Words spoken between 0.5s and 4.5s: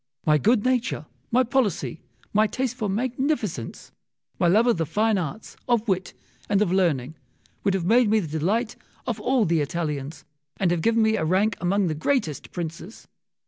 nature, my policy, my taste for magnificence, my